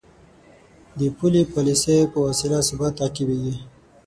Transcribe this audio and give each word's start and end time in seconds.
د 0.99 1.01
پولي 1.17 1.41
پالیسۍ 1.53 1.97
په 2.11 2.17
وسیله 2.27 2.59
ثبات 2.67 2.93
تعقیبېږي. 2.99 3.55